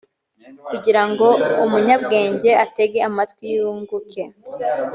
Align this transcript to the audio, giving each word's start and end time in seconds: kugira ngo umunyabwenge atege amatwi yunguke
kugira 0.69 1.01
ngo 1.09 1.27
umunyabwenge 1.65 2.51
atege 2.65 2.97
amatwi 3.09 3.45
yunguke 3.55 4.23